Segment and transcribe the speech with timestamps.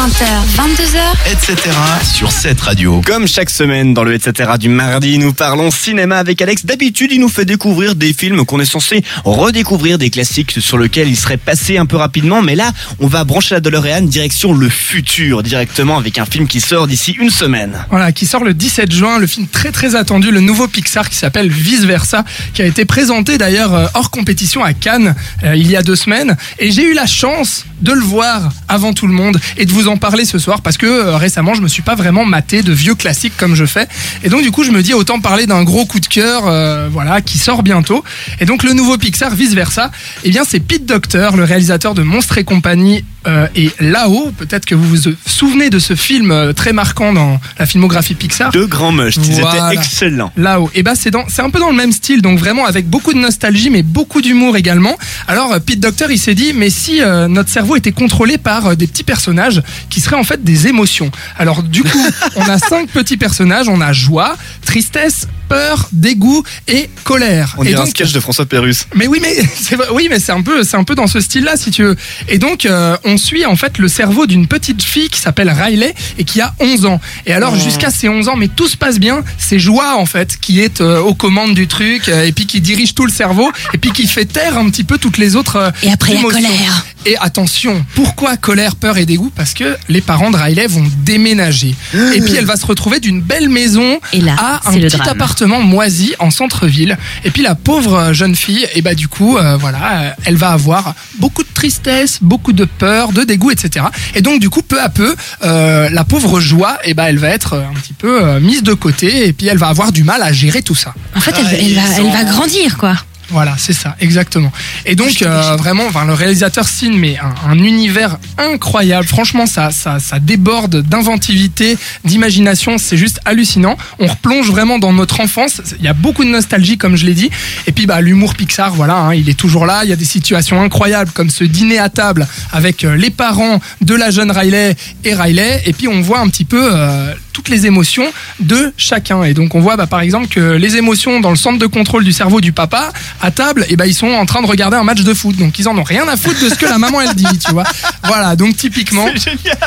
[0.00, 0.24] 20h,
[0.56, 1.76] 22h, etc.
[2.14, 3.02] sur cette radio.
[3.04, 6.64] Comme chaque semaine dans le etc du mardi, nous parlons cinéma avec Alex.
[6.64, 11.06] D'habitude, il nous fait découvrir des films qu'on est censé redécouvrir, des classiques sur lesquels
[11.06, 12.40] il serait passé un peu rapidement.
[12.40, 16.62] Mais là, on va brancher la DeLorean direction le futur, directement avec un film qui
[16.62, 17.84] sort d'ici une semaine.
[17.90, 21.16] Voilà, qui sort le 17 juin, le film très très attendu, le nouveau Pixar qui
[21.16, 22.24] s'appelle Vice Versa,
[22.54, 25.14] qui a été présenté d'ailleurs euh, hors compétition à Cannes
[25.44, 26.38] euh, il y a deux semaines.
[26.58, 29.88] Et j'ai eu la chance de le voir avant tout le monde et de vous
[29.88, 32.72] en parler ce soir parce que euh, récemment je me suis pas vraiment maté de
[32.72, 33.86] vieux classiques comme je fais.
[34.22, 36.88] Et donc du coup je me dis autant parler d'un gros coup de cœur, euh,
[36.90, 38.04] voilà, qui sort bientôt.
[38.40, 39.90] Et donc le nouveau Pixar Vice Versa,
[40.24, 44.64] eh bien c'est Pete Docter, le réalisateur de Monstres et compagnie euh, et là-haut, peut-être
[44.64, 48.50] que vous vous souvenez de ce film euh, très marquant dans la filmographie Pixar.
[48.52, 49.72] Deux grands mushs, ils Voilà.
[49.72, 50.32] étaient excellents.
[50.36, 50.70] Là-haut.
[50.74, 53.12] Et bah c'est dans, c'est un peu dans le même style, donc vraiment avec beaucoup
[53.12, 54.96] de nostalgie, mais beaucoup d'humour également.
[55.28, 58.66] Alors euh, Pete Docter, il s'est dit, mais si euh, notre cerveau était contrôlé par
[58.68, 61.10] euh, des petits personnages qui seraient en fait des émotions.
[61.38, 63.68] Alors du coup, on a cinq petits personnages.
[63.68, 67.56] On a joie, tristesse, peur, dégoût et colère.
[67.58, 68.86] On et dirait un sketch de François Pérus.
[68.94, 71.56] mais oui, mais c'est oui, mais c'est un peu, c'est un peu dans ce style-là,
[71.56, 71.96] si tu veux.
[72.28, 75.92] Et donc, euh, on suit en fait le cerveau d'une petite fille qui s'appelle Riley
[76.18, 77.00] et qui a 11 ans.
[77.26, 79.24] Et alors, jusqu'à ses 11 ans, mais tout se passe bien.
[79.38, 82.60] C'est Joie en fait qui est euh, aux commandes du truc euh, et puis qui
[82.60, 85.56] dirige tout le cerveau et puis qui fait taire un petit peu toutes les autres.
[85.56, 86.40] euh, Et après, il y a émotions.
[86.40, 86.86] colère.
[87.06, 89.30] Et attention, pourquoi colère, peur et dégoût?
[89.34, 91.74] Parce que les parents de Riley vont déménager.
[91.94, 95.08] Et puis elle va se retrouver d'une belle maison Et là, à un petit drame.
[95.08, 96.98] appartement moisi en centre-ville.
[97.24, 100.36] Et puis la pauvre euh, jeune fille, et bah du coup, euh, voilà, euh, elle
[100.36, 103.86] va avoir beaucoup de tristesse, beaucoup de peur, de dégoût, etc.
[104.14, 107.28] Et donc du coup, peu à peu, euh, la pauvre joie, et bah elle va
[107.28, 109.26] être un petit peu euh, mise de côté.
[109.26, 110.94] Et puis elle va avoir du mal à gérer tout ça.
[111.16, 112.94] En fait, elle, Ah, elle va, elle grandir, quoi.
[113.30, 114.52] Voilà, c'est ça, exactement.
[114.86, 119.06] Et donc euh, vraiment, enfin, le réalisateur signe mais un, un univers incroyable.
[119.06, 122.78] Franchement, ça, ça, ça déborde d'inventivité, d'imagination.
[122.78, 123.76] C'est juste hallucinant.
[123.98, 125.60] On replonge vraiment dans notre enfance.
[125.78, 127.30] Il y a beaucoup de nostalgie, comme je l'ai dit.
[127.66, 129.80] Et puis, bah, l'humour Pixar, voilà, hein, il est toujours là.
[129.84, 133.60] Il y a des situations incroyables, comme ce dîner à table avec euh, les parents
[133.80, 135.62] de la jeune Riley et Riley.
[135.66, 138.06] Et puis, on voit un petit peu euh, toutes les émotions
[138.40, 139.22] de chacun.
[139.24, 142.04] Et donc, on voit, bah, par exemple, que les émotions dans le centre de contrôle
[142.04, 142.92] du cerveau du papa,
[143.22, 145.36] à table, et ben ils sont en train de regarder un match de foot.
[145.36, 147.50] Donc, ils en ont rien à foutre de ce que la maman elle dit, tu
[147.52, 147.64] vois.
[148.04, 149.06] Voilà, donc typiquement.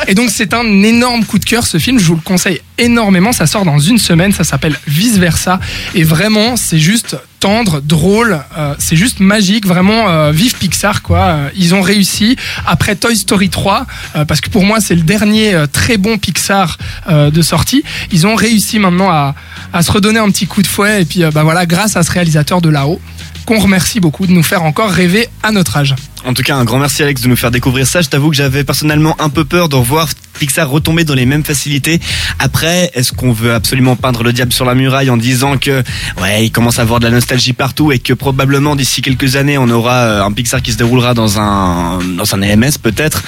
[0.08, 1.98] Et donc, c'est un énorme coup de cœur ce film.
[1.98, 3.32] Je vous le conseille énormément.
[3.32, 4.32] Ça sort dans une semaine.
[4.32, 5.60] Ça s'appelle Vice Versa.
[5.94, 8.40] Et vraiment, c'est juste tendre, drôle.
[8.58, 9.66] euh, c'est juste magique.
[9.66, 11.18] Vraiment, euh, vive Pixar, quoi.
[11.18, 12.36] Euh, ils ont réussi.
[12.66, 13.86] Après Toy Story 3,
[14.16, 16.78] euh, parce que pour moi, c'est le dernier euh, très bon Pixar
[17.08, 17.84] euh, de sortie.
[18.12, 19.34] Ils ont réussi maintenant à,
[19.74, 21.02] à se redonner un petit coup de fouet.
[21.02, 23.00] Et puis, euh, bah voilà, grâce à ce réalisateur de là-haut,
[23.44, 25.94] qu'on remercie beaucoup de nous faire encore rêver à notre âge.
[26.24, 28.00] En tout cas, un grand merci Alex de nous faire découvrir ça.
[28.00, 30.08] Je t'avoue que j'avais personnellement un peu peur de revoir
[30.38, 32.00] Pixar retomber dans les mêmes facilités.
[32.38, 35.82] Après, est-ce qu'on veut absolument peindre le diable sur la muraille en disant que
[36.20, 39.58] ouais, il commence à avoir de la nostalgie partout et que probablement d'ici quelques années,
[39.58, 43.22] on aura euh, un Pixar qui se déroulera dans un dans un EMS peut-être?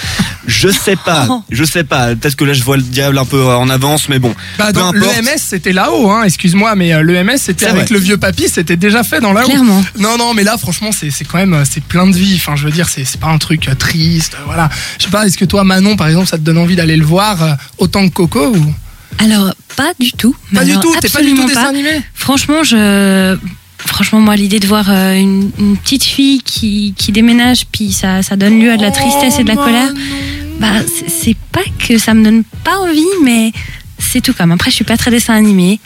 [0.47, 2.15] Je sais pas, je sais pas.
[2.15, 4.35] Peut-être que là je vois le diable un peu en avance, mais bon.
[4.59, 4.97] Bah, peu importe.
[4.97, 7.95] l'EMS, c'était là-haut, hein, excuse-moi, mais euh, l'EMS, c'était avec vrai.
[7.95, 9.49] le vieux papy, c'était déjà fait dans là-haut.
[9.49, 9.85] Clairement.
[9.99, 12.35] Non, non, mais là, franchement, c'est c'est quand même, euh, c'est plein de vie.
[12.37, 14.69] Enfin, je veux dire, c'est c'est pas un truc euh, triste, euh, voilà.
[14.99, 17.05] Je sais pas, est-ce que toi, Manon, par exemple, ça te donne envie d'aller le
[17.05, 18.75] voir euh, autant que Coco ou?
[19.19, 20.35] Alors, pas du tout.
[20.55, 21.69] Pas du tout, t'es pas du tout dessin pas.
[21.69, 22.03] animé?
[22.15, 23.37] Franchement, je.
[23.79, 28.23] Franchement, moi, l'idée de voir euh, une, une petite fille qui, qui déménage, puis ça,
[28.23, 29.93] ça donne lieu à de la tristesse et de la Oh, colère,
[30.59, 33.53] bah, c'est- c'est pas que ça me donne pas envie, mais
[33.99, 34.51] c'est tout comme.
[34.53, 35.79] Après, je suis pas très dessin animé.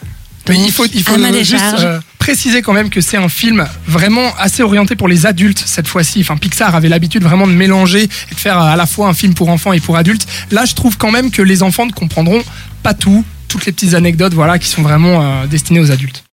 [0.49, 4.35] Mais il faut, il faut juste euh, préciser quand même que c'est un film vraiment
[4.39, 6.21] assez orienté pour les adultes cette fois-ci.
[6.21, 9.35] Enfin, Pixar avait l'habitude vraiment de mélanger et de faire à la fois un film
[9.35, 10.27] pour enfants et pour adultes.
[10.51, 12.43] Là, je trouve quand même que les enfants ne comprendront
[12.83, 16.25] pas tout, toutes les petites anecdotes, voilà, qui sont vraiment euh, destinées aux adultes.